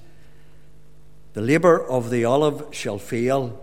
the 1.33 1.41
labour 1.41 1.83
of 1.83 2.11
the 2.11 2.25
olive 2.25 2.67
shall 2.73 2.99
fail, 2.99 3.59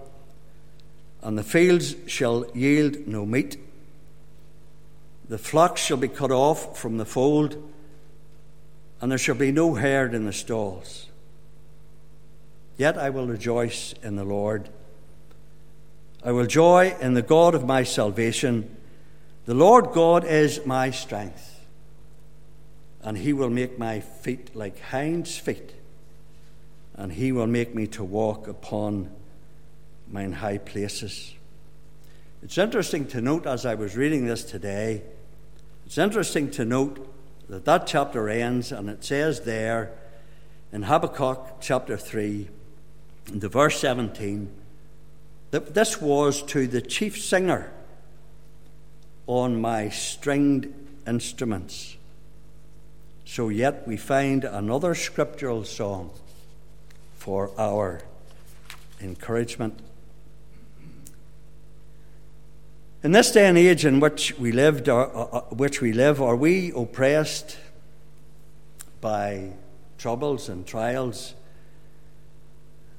and 1.21 1.37
the 1.37 1.43
fields 1.43 1.95
shall 2.07 2.45
yield 2.53 3.07
no 3.07 3.25
meat. 3.25 3.57
The 5.29 5.37
flocks 5.37 5.81
shall 5.81 5.97
be 5.97 6.07
cut 6.07 6.31
off 6.31 6.77
from 6.77 6.97
the 6.97 7.05
fold, 7.05 7.57
and 9.01 9.11
there 9.11 9.17
shall 9.17 9.35
be 9.35 9.51
no 9.51 9.75
herd 9.75 10.13
in 10.13 10.25
the 10.25 10.33
stalls. 10.33 11.07
Yet 12.77 12.97
I 12.97 13.09
will 13.09 13.27
rejoice 13.27 13.93
in 14.03 14.15
the 14.15 14.23
Lord. 14.23 14.69
I 16.23 16.31
will 16.31 16.45
joy 16.45 16.95
in 16.99 17.13
the 17.13 17.21
God 17.21 17.55
of 17.55 17.65
my 17.65 17.83
salvation. 17.83 18.75
The 19.45 19.53
Lord 19.53 19.91
God 19.93 20.25
is 20.25 20.65
my 20.65 20.91
strength, 20.91 21.65
and 23.01 23.17
he 23.17 23.31
will 23.31 23.49
make 23.49 23.77
my 23.77 23.99
feet 23.99 24.55
like 24.55 24.79
hinds' 24.79 25.37
feet, 25.37 25.73
and 26.95 27.13
he 27.13 27.31
will 27.31 27.47
make 27.47 27.75
me 27.75 27.87
to 27.87 28.03
walk 28.03 28.47
upon 28.47 29.11
mine 30.11 30.33
high 30.33 30.57
places. 30.57 31.33
It's 32.43 32.57
interesting 32.57 33.07
to 33.07 33.21
note 33.21 33.45
as 33.45 33.65
I 33.65 33.75
was 33.75 33.95
reading 33.95 34.25
this 34.25 34.43
today 34.43 35.03
it's 35.85 35.97
interesting 35.97 36.49
to 36.51 36.65
note 36.65 37.07
that 37.49 37.65
that 37.65 37.87
chapter 37.87 38.29
ends 38.29 38.71
and 38.71 38.89
it 38.89 39.03
says 39.03 39.41
there 39.41 39.91
in 40.71 40.83
Habakkuk 40.83 41.61
chapter 41.61 41.95
3, 41.95 42.49
in 43.31 43.39
the 43.39 43.47
verse 43.47 43.79
17, 43.79 44.49
that 45.51 45.73
this 45.73 46.01
was 46.01 46.41
to 46.43 46.67
the 46.67 46.81
chief 46.81 47.17
singer 47.17 47.71
on 49.27 49.61
my 49.61 49.89
stringed 49.89 50.73
instruments. 51.07 51.95
So, 53.23 53.49
yet 53.49 53.87
we 53.87 53.97
find 53.97 54.43
another 54.43 54.93
scriptural 54.95 55.63
song 55.63 56.11
for 57.15 57.51
our 57.57 58.01
encouragement. 59.01 59.79
In 63.05 63.11
this 63.11 63.29
day 63.29 63.45
and 63.45 63.55
age 63.55 63.85
in 63.85 63.99
which 63.99 64.35
we 64.39 64.51
lived, 64.51 64.89
or, 64.89 65.15
uh, 65.15 65.21
uh, 65.25 65.41
which 65.51 65.79
we 65.79 65.93
live, 65.93 66.19
are 66.19 66.35
we 66.35 66.71
oppressed 66.75 67.55
by 68.99 69.51
troubles 69.99 70.49
and 70.49 70.65
trials 70.65 71.35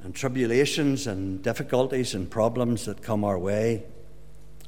and 0.04 0.14
tribulations 0.14 1.08
and 1.08 1.42
difficulties 1.42 2.14
and 2.14 2.30
problems 2.30 2.84
that 2.84 3.02
come 3.02 3.24
our 3.24 3.36
way? 3.36 3.82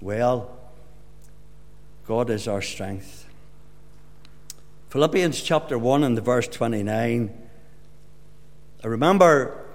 Well, 0.01 0.51
God 2.05 2.31
is 2.31 2.49
our 2.49 2.61
strength. 2.61 3.25
Philippians 4.89 5.41
chapter 5.41 5.79
1 5.79 6.03
and 6.03 6.17
the 6.17 6.21
verse 6.21 6.49
29. 6.49 7.49
I 8.83 8.87
remember 8.89 9.67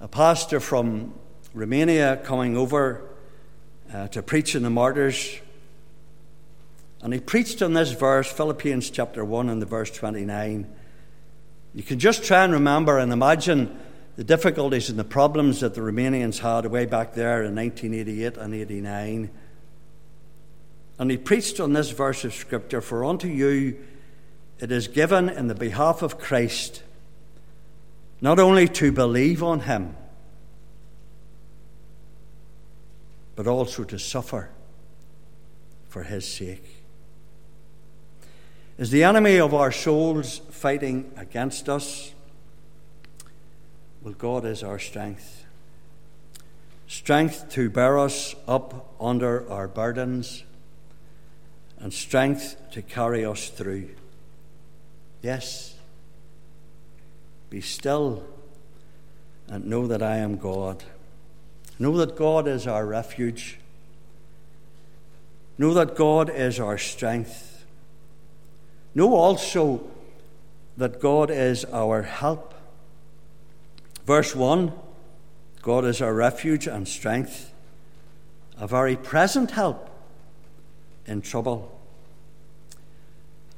a 0.00 0.08
pastor 0.08 0.58
from 0.58 1.14
Romania 1.54 2.16
coming 2.16 2.56
over 2.56 3.08
uh, 3.92 4.08
to 4.08 4.22
preach 4.22 4.54
in 4.54 4.62
the 4.62 4.70
martyrs. 4.70 5.38
And 7.02 7.12
he 7.12 7.20
preached 7.20 7.62
on 7.62 7.74
this 7.74 7.92
verse, 7.92 8.30
Philippians 8.30 8.90
chapter 8.90 9.24
1 9.24 9.48
and 9.48 9.60
the 9.60 9.66
verse 9.66 9.90
29. 9.90 10.66
You 11.74 11.82
can 11.82 11.98
just 11.98 12.24
try 12.24 12.44
and 12.44 12.52
remember 12.52 12.98
and 12.98 13.12
imagine 13.12 13.78
the 14.16 14.24
difficulties 14.24 14.88
and 14.88 14.98
the 14.98 15.04
problems 15.04 15.60
that 15.60 15.74
the 15.74 15.82
Romanians 15.82 16.38
had 16.38 16.66
way 16.66 16.86
back 16.86 17.14
there 17.14 17.42
in 17.42 17.54
1988 17.54 18.36
and 18.38 18.54
89. 18.54 19.30
And 20.98 21.10
he 21.10 21.18
preached 21.18 21.60
on 21.60 21.74
this 21.74 21.90
verse 21.90 22.24
of 22.24 22.32
Scripture 22.32 22.80
For 22.80 23.04
unto 23.04 23.28
you 23.28 23.76
it 24.58 24.72
is 24.72 24.88
given 24.88 25.28
in 25.28 25.48
the 25.48 25.54
behalf 25.54 26.00
of 26.00 26.18
Christ 26.18 26.82
not 28.20 28.38
only 28.38 28.66
to 28.68 28.92
believe 28.92 29.42
on 29.42 29.60
him, 29.60 29.94
but 33.36 33.46
also 33.46 33.84
to 33.84 33.98
suffer 33.98 34.48
for 35.88 36.02
his 36.02 36.26
sake. 36.26 36.82
Is 38.78 38.90
the 38.90 39.04
enemy 39.04 39.38
of 39.38 39.54
our 39.54 39.72
souls 39.72 40.40
fighting 40.50 41.12
against 41.16 41.68
us? 41.68 42.12
Well, 44.02 44.14
God 44.14 44.44
is 44.44 44.62
our 44.62 44.78
strength. 44.78 45.44
Strength 46.86 47.50
to 47.50 47.70
bear 47.70 47.98
us 47.98 48.34
up 48.46 48.94
under 49.00 49.50
our 49.50 49.68
burdens, 49.68 50.44
and 51.78 51.92
strength 51.92 52.56
to 52.72 52.82
carry 52.82 53.24
us 53.24 53.48
through. 53.48 53.90
Yes, 55.22 55.74
be 57.50 57.60
still 57.60 58.24
and 59.48 59.66
know 59.66 59.86
that 59.86 60.02
I 60.02 60.16
am 60.16 60.36
God. 60.36 60.84
Know 61.78 61.96
that 61.98 62.16
God 62.16 62.48
is 62.48 62.66
our 62.66 62.86
refuge. 62.86 63.58
Know 65.58 65.74
that 65.74 65.94
God 65.96 66.30
is 66.30 66.58
our 66.58 66.78
strength. 66.78 67.64
Know 68.94 69.14
also 69.14 69.86
that 70.76 71.00
God 71.00 71.30
is 71.30 71.64
our 71.66 72.02
help. 72.02 72.54
Verse 74.06 74.34
1 74.34 74.72
God 75.62 75.84
is 75.84 76.00
our 76.00 76.14
refuge 76.14 76.68
and 76.68 76.86
strength, 76.86 77.52
a 78.56 78.68
very 78.68 78.94
present 78.94 79.50
help 79.50 79.90
in 81.06 81.20
trouble. 81.20 81.76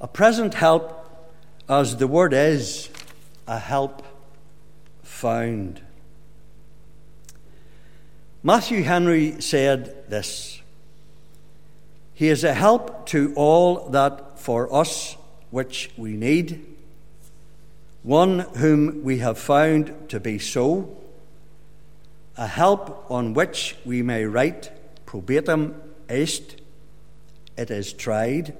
A 0.00 0.08
present 0.08 0.54
help, 0.54 1.06
as 1.68 1.98
the 1.98 2.06
word 2.06 2.32
is, 2.32 2.88
a 3.46 3.58
help 3.58 4.02
found. 5.02 5.82
Matthew 8.48 8.82
Henry 8.82 9.42
said 9.42 10.08
this 10.08 10.62
He 12.14 12.28
is 12.28 12.44
a 12.44 12.54
help 12.54 13.04
to 13.08 13.34
all 13.34 13.90
that 13.90 14.38
for 14.38 14.74
us 14.74 15.18
which 15.50 15.90
we 15.98 16.14
need, 16.14 16.64
one 18.02 18.38
whom 18.56 19.04
we 19.04 19.18
have 19.18 19.36
found 19.36 20.08
to 20.08 20.18
be 20.18 20.38
so, 20.38 20.96
a 22.38 22.46
help 22.46 23.10
on 23.10 23.34
which 23.34 23.76
we 23.84 24.00
may 24.00 24.24
write 24.24 24.70
probatum 25.04 25.74
est, 26.08 26.56
it 27.58 27.70
is 27.70 27.92
tried, 27.92 28.56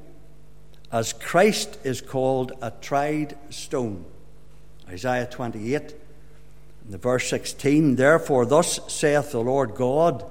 as 0.93 1.15
Christ 1.15 1.79
is 1.83 2.03
called 2.03 2.53
a 2.61 2.73
tried 2.73 3.39
stone. 3.49 4.05
Isaiah 4.87 5.25
28 5.25 5.95
the 6.89 6.99
verse 6.99 7.29
16, 7.29 7.97
therefore, 7.97 8.47
thus 8.47 8.81
saith 8.93 9.33
the 9.33 9.41
Lord 9.41 9.75
God 9.75 10.25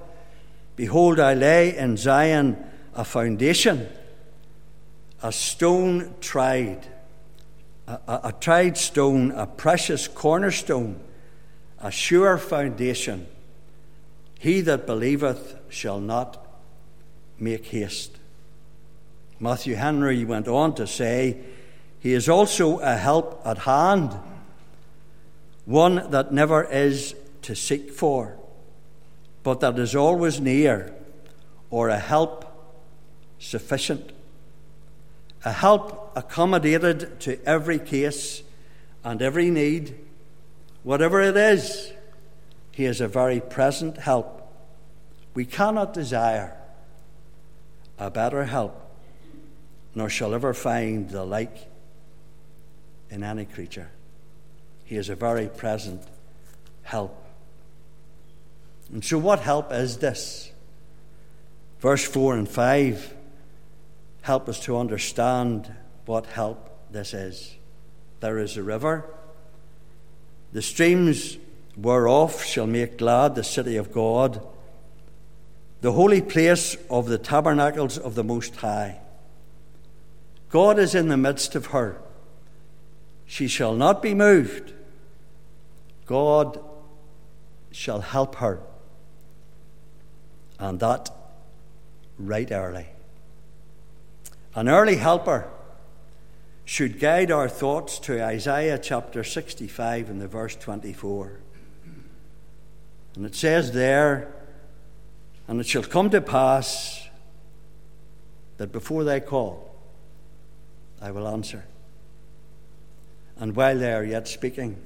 Behold, 0.75 1.19
I 1.19 1.33
lay 1.33 1.75
in 1.75 1.97
Zion 1.97 2.55
a 2.93 3.03
foundation, 3.03 3.89
a 5.23 5.31
stone 5.31 6.13
tried, 6.21 6.85
a, 7.87 7.99
a, 8.07 8.21
a 8.25 8.35
tried 8.39 8.77
stone, 8.77 9.31
a 9.31 9.47
precious 9.47 10.07
cornerstone, 10.07 10.99
a 11.79 11.89
sure 11.89 12.37
foundation. 12.37 13.27
He 14.39 14.61
that 14.61 14.85
believeth 14.85 15.55
shall 15.69 15.99
not 15.99 16.45
make 17.39 17.65
haste. 17.65 18.17
Matthew 19.39 19.75
Henry 19.75 20.25
went 20.25 20.47
on 20.47 20.75
to 20.75 20.85
say, 20.85 21.37
He 21.99 22.13
is 22.13 22.29
also 22.29 22.79
a 22.79 22.95
help 22.95 23.41
at 23.45 23.59
hand 23.59 24.15
one 25.67 26.09
that 26.11 26.31
never 26.31 26.63
is 26.63 27.13
to 27.41 27.53
seek 27.53 27.91
for, 27.91 28.37
but 29.43 29.59
that 29.59 29.77
is 29.77 29.95
always 29.95 30.39
near, 30.39 30.95
or 31.69 31.89
a 31.89 31.99
help 31.99 32.45
sufficient, 33.37 34.13
a 35.43 35.51
help 35.51 36.13
accommodated 36.15 37.19
to 37.19 37.37
every 37.45 37.79
case 37.79 38.43
and 39.03 39.21
every 39.21 39.51
need, 39.51 39.93
whatever 40.83 41.21
it 41.21 41.35
is. 41.35 41.91
He 42.71 42.85
is 42.85 43.01
a 43.01 43.07
very 43.09 43.41
present 43.41 43.97
help. 43.97 44.49
We 45.33 45.43
cannot 45.43 45.93
desire 45.93 46.55
a 47.99 48.09
better 48.09 48.45
help, 48.45 48.89
nor 49.93 50.09
shall 50.09 50.33
ever 50.33 50.53
find 50.53 51.09
the 51.09 51.25
like 51.25 51.67
in 53.09 53.21
any 53.21 53.43
creature. 53.43 53.89
He 54.87 54.95
is 54.95 55.09
a 55.09 55.15
very 55.15 55.49
present 55.49 56.01
help. 56.83 57.21
And 58.89 59.03
so, 59.03 59.17
what 59.17 59.41
help 59.41 59.73
is 59.73 59.97
this? 59.97 60.49
Verse 61.81 62.05
4 62.05 62.37
and 62.37 62.47
5 62.47 63.13
help 64.21 64.47
us 64.47 64.61
to 64.61 64.77
understand 64.77 65.73
what 66.05 66.25
help 66.27 66.69
this 66.89 67.13
is. 67.13 67.55
There 68.21 68.39
is 68.39 68.55
a 68.55 68.63
river. 68.63 69.05
The 70.53 70.61
streams 70.61 71.37
whereof 71.75 72.41
shall 72.45 72.65
make 72.65 72.97
glad 72.97 73.35
the 73.35 73.43
city 73.43 73.75
of 73.75 73.91
God, 73.91 74.41
the 75.81 75.91
holy 75.91 76.21
place 76.21 76.77
of 76.89 77.07
the 77.07 77.17
tabernacles 77.17 77.97
of 77.97 78.15
the 78.15 78.23
Most 78.23 78.55
High. 78.55 79.01
God 80.49 80.79
is 80.79 80.95
in 80.95 81.09
the 81.09 81.17
midst 81.17 81.55
of 81.55 81.67
her. 81.67 82.01
She 83.25 83.49
shall 83.49 83.75
not 83.75 84.01
be 84.01 84.13
moved. 84.13 84.73
God 86.07 86.59
shall 87.71 88.01
help 88.01 88.35
her. 88.35 88.59
And 90.57 90.79
that 90.79 91.11
right 92.17 92.51
early. 92.51 92.87
An 94.55 94.67
early 94.67 94.95
helper 94.95 95.47
should 96.65 96.99
guide 96.99 97.31
our 97.31 97.47
thoughts 97.47 97.99
to 97.99 98.23
Isaiah 98.23 98.79
chapter 98.79 99.23
65 99.23 100.09
and 100.09 100.19
the 100.19 100.27
verse 100.27 100.55
24. 100.55 101.39
And 103.15 103.25
it 103.25 103.35
says 103.35 103.71
there, 103.71 104.33
and 105.47 105.59
it 105.59 105.67
shall 105.67 105.83
come 105.83 106.09
to 106.09 106.21
pass 106.21 107.07
that 108.57 108.71
before 108.71 109.03
they 109.03 109.19
call, 109.19 109.75
I 111.01 111.11
will 111.11 111.27
answer. 111.27 111.65
And 113.37 113.55
while 113.55 113.77
they 113.77 113.93
are 113.93 114.03
yet 114.03 114.27
speaking, 114.27 114.77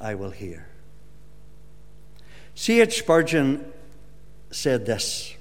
I 0.00 0.14
will 0.14 0.30
hear. 0.30 0.66
C.H. 2.54 2.98
Spurgeon 2.98 3.72
said 4.50 4.86
this 4.86 5.34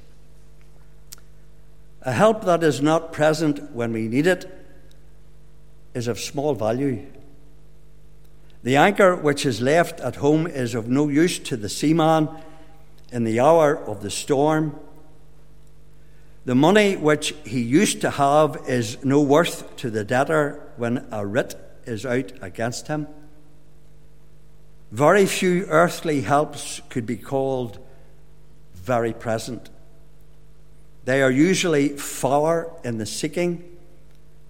A 2.02 2.12
help 2.12 2.44
that 2.46 2.64
is 2.64 2.82
not 2.82 3.14
present 3.14 3.72
when 3.72 3.94
we 3.94 4.08
need 4.08 4.28
it 4.28 4.50
is 5.94 6.08
of 6.08 6.20
small 6.20 6.56
value. 6.56 7.06
The 8.64 8.78
anchor 8.78 9.16
which 9.16 9.46
is 9.46 9.62
left 9.62 10.00
at 10.00 10.16
home 10.16 10.48
is 10.48 10.74
of 10.74 10.88
no 10.88 11.10
use 11.10 11.38
to 11.40 11.58
the 11.58 11.70
seaman 11.70 12.30
in 13.12 13.26
the 13.26 13.40
hour 13.40 13.78
of 13.78 14.02
the 14.02 14.10
storm. 14.10 14.80
The 16.46 16.56
money 16.56 16.96
which 16.96 17.36
he 17.46 17.62
used 17.62 18.02
to 18.02 18.10
have 18.10 18.58
is 18.68 19.04
no 19.04 19.22
worth 19.22 19.76
to 19.78 19.90
the 19.90 20.04
debtor 20.04 20.62
when 20.78 21.06
a 21.12 21.26
writ 21.26 21.56
is 21.86 22.06
out 22.06 22.32
against 22.42 22.88
him. 22.88 23.08
Very 24.94 25.26
few 25.26 25.66
earthly 25.70 26.22
helps 26.22 26.80
could 26.90 27.08
be 27.08 27.18
called 27.18 27.80
very 28.76 29.12
present. 29.12 29.72
They 31.04 31.24
are 31.24 31.32
usually 31.32 31.98
far 31.98 32.70
in 32.84 33.00
the 33.00 33.08
seeking, 33.08 33.64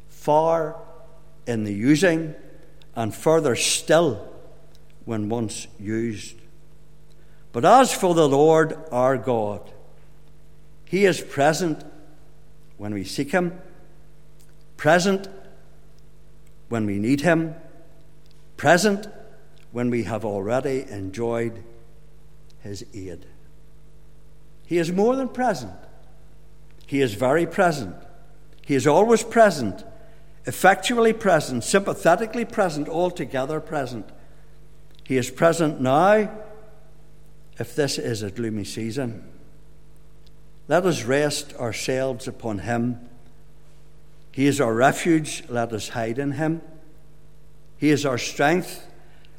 far 0.09 0.75
in 1.47 1.63
the 1.63 1.71
using, 1.71 2.35
and 2.93 3.15
further 3.15 3.55
still 3.55 4.33
when 5.05 5.29
once 5.29 5.67
used. 5.79 6.35
But 7.53 7.63
as 7.63 7.93
for 7.93 8.13
the 8.13 8.27
Lord 8.27 8.77
our 8.91 9.17
God, 9.17 9.71
He 10.83 11.05
is 11.05 11.21
present 11.21 11.85
when 12.75 12.93
we 12.93 13.05
seek 13.05 13.31
Him, 13.31 13.61
present 14.75 15.29
when 16.67 16.85
we 16.85 16.99
need 16.99 17.21
Him, 17.21 17.55
present 18.57 19.07
when 19.73 19.89
we 19.89 20.03
have 20.03 20.23
already 20.23 20.85
enjoyed 20.89 21.61
His 22.61 22.85
aid. 22.93 23.25
He 24.65 24.77
is 24.77 24.89
more 24.93 25.17
than 25.17 25.27
present, 25.27 25.75
He 26.87 27.01
is 27.01 27.13
very 27.15 27.45
present. 27.45 27.95
He 28.65 28.75
is 28.75 28.87
always 28.87 29.23
present 29.23 29.83
effectually 30.45 31.13
present, 31.13 31.63
sympathetically 31.63 32.45
present, 32.45 32.89
altogether 32.89 33.59
present. 33.59 34.09
He 35.03 35.17
is 35.17 35.29
present 35.29 35.81
now 35.81 36.31
if 37.59 37.75
this 37.75 37.97
is 37.97 38.23
a 38.23 38.31
gloomy 38.31 38.63
season. 38.63 39.29
Let 40.67 40.85
us 40.85 41.03
rest 41.03 41.53
ourselves 41.55 42.27
upon 42.27 42.59
Him. 42.59 43.09
He 44.31 44.47
is 44.47 44.59
our 44.59 44.73
refuge, 44.73 45.43
let 45.49 45.71
us 45.73 45.89
hide 45.89 46.17
in 46.17 46.33
Him. 46.33 46.61
He 47.77 47.89
is 47.89 48.05
our 48.05 48.17
strength, 48.17 48.85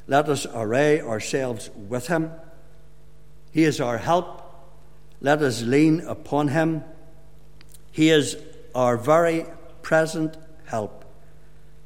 let 0.07 0.29
us 0.29 0.45
array 0.53 1.01
ourselves 1.01 1.69
with 1.75 2.07
Him. 2.07 2.31
He 3.51 3.63
is 3.63 3.79
our 3.79 3.97
help, 3.97 4.41
let 5.21 5.41
us 5.41 5.61
lean 5.61 6.01
upon 6.01 6.49
Him. 6.49 6.83
He 7.91 8.09
is 8.09 8.37
our 8.75 8.97
very 8.97 9.45
present 9.81 10.37
help. 10.65 11.05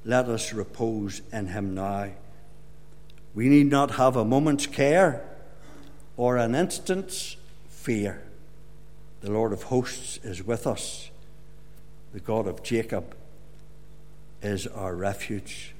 Let 0.04 0.28
us 0.28 0.54
repose 0.54 1.22
in 1.32 1.48
him 1.48 1.76
now. 1.76 2.10
We 3.36 3.48
need 3.48 3.68
not 3.68 3.92
have 3.92 4.16
a 4.16 4.26
moment's 4.26 4.66
care 4.66 5.24
or 6.18 6.38
an 6.38 6.56
instant's 6.56 7.38
fear. 7.70 8.24
The 9.22 9.32
Lord 9.32 9.54
of 9.54 9.64
hosts 9.64 10.18
is 10.24 10.44
with 10.44 10.66
us. 10.66 11.12
The 12.14 12.20
God 12.20 12.48
of 12.48 12.64
Jacob 12.64 13.16
is 14.42 14.66
our 14.66 14.96
refuge. 14.96 15.76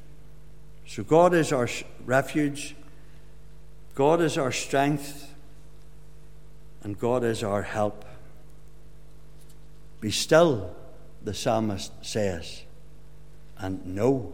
So, 0.90 1.04
God 1.04 1.36
is 1.36 1.54
our 1.54 1.70
refuge, 2.04 2.76
God 3.94 4.22
is 4.22 4.40
our 4.40 4.52
strength, 4.52 5.36
and 6.82 6.98
God 6.98 7.24
is 7.24 7.44
our 7.44 7.62
help. 7.62 8.06
Be 10.02 10.10
still, 10.10 10.76
the 11.24 11.36
psalmist 11.36 11.92
says 12.02 12.64
and 13.60 13.86
know 13.86 14.34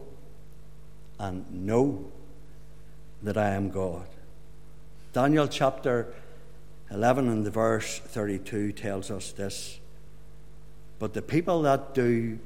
and 1.18 1.44
know 1.52 2.10
that 3.22 3.36
I 3.36 3.50
am 3.50 3.68
God. 3.68 4.06
Daniel 5.12 5.48
chapter 5.48 6.10
11 6.90 7.28
and 7.28 7.44
the 7.44 7.50
verse 7.50 7.98
32 7.98 8.72
tells 8.72 9.10
us 9.10 9.30
this. 9.32 9.78
But 10.98 11.12
the 11.12 11.20
people 11.20 11.60
that 11.62 11.94
do 11.94 12.38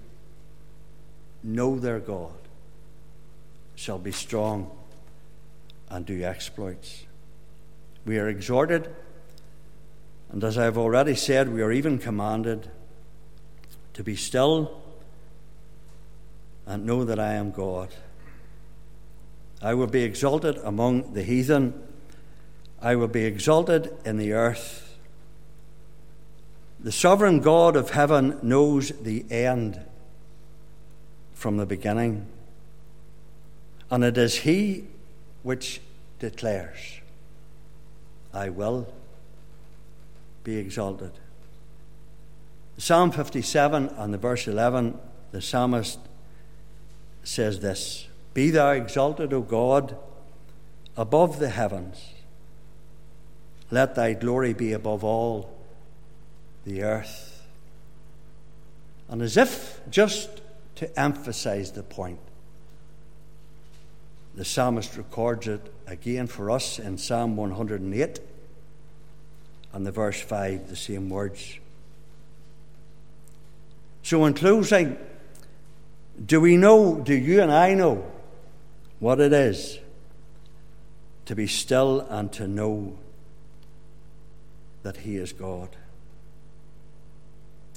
know 1.44 1.78
their 1.78 2.00
God 2.00 2.32
shall 3.80 3.98
be 3.98 4.12
strong 4.12 4.70
and 5.88 6.04
do 6.04 6.22
exploits. 6.22 7.06
We 8.04 8.18
are 8.18 8.28
exhorted, 8.28 8.94
and 10.30 10.44
as 10.44 10.58
I 10.58 10.64
have 10.64 10.76
already 10.76 11.14
said, 11.14 11.50
we 11.50 11.62
are 11.62 11.72
even 11.72 11.98
commanded 11.98 12.70
to 13.94 14.04
be 14.04 14.16
still 14.16 14.82
and 16.66 16.84
know 16.84 17.04
that 17.04 17.18
I 17.18 17.32
am 17.32 17.52
God. 17.52 17.88
I 19.62 19.72
will 19.72 19.86
be 19.86 20.02
exalted 20.02 20.58
among 20.58 21.14
the 21.14 21.22
heathen. 21.22 21.72
I 22.82 22.96
will 22.96 23.08
be 23.08 23.24
exalted 23.24 23.96
in 24.04 24.18
the 24.18 24.34
earth. 24.34 24.98
The 26.78 26.92
sovereign 26.92 27.40
God 27.40 27.76
of 27.76 27.90
heaven 27.90 28.38
knows 28.42 28.90
the 28.90 29.24
end 29.30 29.80
from 31.32 31.56
the 31.56 31.66
beginning. 31.66 32.26
And 33.90 34.04
it 34.04 34.16
is 34.16 34.36
He 34.36 34.84
which 35.42 35.80
declares, 36.18 37.00
I 38.32 38.48
will 38.48 38.92
be 40.44 40.56
exalted. 40.56 41.12
Psalm 42.78 43.10
57 43.10 43.88
and 43.88 44.14
the 44.14 44.18
verse 44.18 44.46
11, 44.46 44.98
the 45.32 45.42
psalmist 45.42 45.98
says 47.24 47.60
this 47.60 48.06
Be 48.32 48.50
thou 48.50 48.70
exalted, 48.70 49.32
O 49.32 49.40
God, 49.40 49.96
above 50.96 51.38
the 51.38 51.50
heavens. 51.50 52.14
Let 53.70 53.94
thy 53.94 54.14
glory 54.14 54.52
be 54.52 54.72
above 54.72 55.04
all 55.04 55.52
the 56.64 56.82
earth. 56.82 57.46
And 59.08 59.22
as 59.22 59.36
if 59.36 59.80
just 59.90 60.40
to 60.76 60.98
emphasize 60.98 61.72
the 61.72 61.82
point, 61.82 62.18
the 64.34 64.44
psalmist 64.44 64.96
records 64.96 65.48
it 65.48 65.72
again 65.86 66.26
for 66.26 66.50
us 66.50 66.78
in 66.78 66.98
Psalm 66.98 67.36
108 67.36 68.20
and 69.72 69.86
the 69.86 69.92
verse 69.92 70.20
5, 70.20 70.68
the 70.68 70.76
same 70.76 71.08
words. 71.10 71.58
So, 74.02 74.24
in 74.24 74.34
closing, 74.34 74.96
do 76.24 76.40
we 76.40 76.56
know, 76.56 76.96
do 76.96 77.14
you 77.14 77.42
and 77.42 77.52
I 77.52 77.74
know 77.74 78.04
what 78.98 79.20
it 79.20 79.32
is 79.32 79.78
to 81.26 81.34
be 81.34 81.46
still 81.46 82.00
and 82.00 82.32
to 82.32 82.48
know 82.48 82.98
that 84.82 84.98
He 84.98 85.16
is 85.16 85.32
God? 85.32 85.68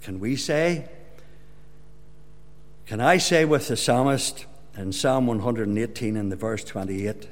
Can 0.02 0.20
we 0.20 0.36
say, 0.36 0.90
can 2.86 3.00
I 3.00 3.18
say 3.18 3.46
with 3.46 3.68
the 3.68 3.78
psalmist, 3.78 4.46
in 4.78 4.92
Psalm 4.92 5.28
118 5.28 6.16
in 6.16 6.30
the 6.30 6.36
verse 6.36 6.64
28 6.64 7.28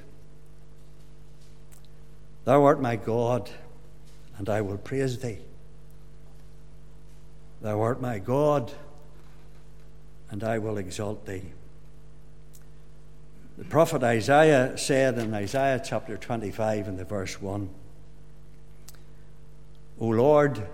Thou 2.43 2.63
art 2.63 2.81
my 2.81 2.95
God, 2.95 3.49
and 4.37 4.49
I 4.49 4.61
will 4.61 4.77
praise 4.77 5.19
thee. 5.19 5.37
Thou 7.61 7.79
art 7.81 8.01
my 8.01 8.17
God, 8.17 8.71
and 10.31 10.43
I 10.43 10.57
will 10.57 10.77
exalt 10.77 11.27
thee. 11.27 11.43
The 13.57 13.65
prophet 13.65 14.01
Isaiah 14.01 14.75
said 14.77 15.19
in 15.19 15.33
Isaiah 15.35 15.79
chapter 15.83 16.17
25 16.17 16.87
in 16.87 16.97
the 16.97 17.05
verse 17.05 17.39
1 17.39 17.69
O 19.99 20.07
Lord, 20.07 20.67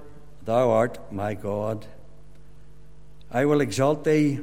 thou 0.46 0.70
art 0.72 1.12
my 1.12 1.34
God. 1.34 1.86
I 3.30 3.44
will 3.44 3.60
exalt 3.60 4.06
thee. 4.06 4.40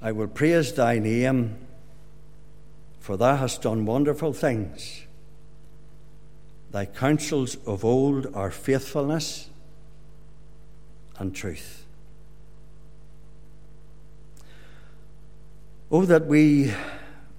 I 0.00 0.12
will 0.12 0.28
praise 0.28 0.72
thy 0.72 1.00
name, 1.00 1.56
for 3.00 3.16
thou 3.16 3.36
hast 3.36 3.62
done 3.62 3.84
wonderful 3.84 4.32
things. 4.32 5.02
Thy 6.70 6.84
counsels 6.84 7.56
of 7.66 7.84
old 7.84 8.32
are 8.34 8.50
faithfulness 8.50 9.48
and 11.18 11.34
truth. 11.34 11.84
Oh, 15.90 16.04
that 16.04 16.26
we 16.26 16.72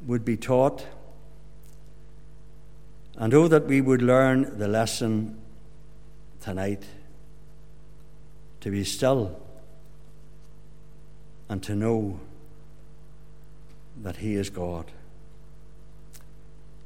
would 0.06 0.26
be 0.26 0.36
taught, 0.36 0.86
and 3.16 3.34
oh, 3.34 3.48
that 3.48 3.68
we 3.68 3.80
would 3.80 4.02
learn 4.02 4.58
the 4.58 4.68
lesson 4.68 5.40
tonight 6.42 6.84
to 8.62 8.72
be 8.72 8.84
still 8.84 9.40
and 11.48 11.64
to 11.64 11.76
know 11.76 12.20
that 14.02 14.18
He 14.18 14.36
is 14.36 14.50
God. 14.50 14.86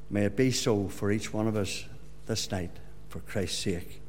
May 0.10 0.26
it 0.26 0.36
be 0.36 0.52
so 0.52 0.88
for 0.88 1.12
each 1.12 1.34
one 1.34 1.47
of 1.47 1.56
us 1.56 1.86
this 2.28 2.52
night, 2.52 2.71
for 3.10 3.19
Christ's 3.19 3.60
sake 3.60 4.02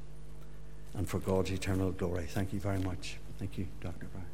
and 0.95 1.09
for 1.09 1.19
God's 1.19 1.51
eternal 1.51 1.91
glory. 1.91 2.27
Thank 2.27 2.53
you 2.53 2.61
very 2.61 2.79
much. 2.79 3.17
Thank 3.39 3.59
you, 3.59 3.67
Dr. 3.81 4.07
Brown. 4.07 4.25